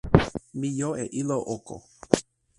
mi 0.59 0.69
jo 0.77 0.89
e 1.03 1.05
ilo 1.21 1.37
oko. 1.55 1.75